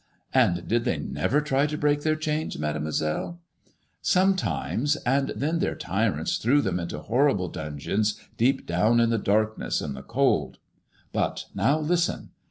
[0.33, 2.57] "And did they never try to break their chains.
[2.57, 3.33] Mademoi selle?••
[3.71, 9.79] '* Sometimes, and then their tyrants threw them into horrible dungeons, deep down in the darkness
[9.79, 10.57] and the cold.
[11.13, 12.31] But now, listen.